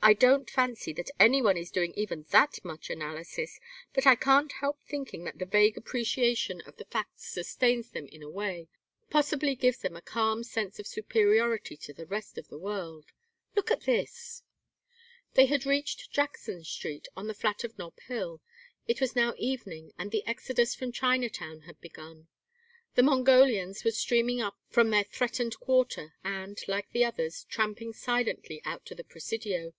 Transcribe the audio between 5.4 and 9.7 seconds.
vague appreciation of the fact sustains them in a way possibly